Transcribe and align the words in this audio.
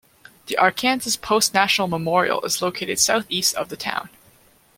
The 0.47 0.57
Arkansas 0.57 1.19
Post 1.21 1.53
National 1.53 1.87
Memorial 1.87 2.41
is 2.41 2.59
located 2.59 2.97
southeast 2.97 3.53
of 3.53 3.69
the 3.69 3.77
town. 3.77 4.09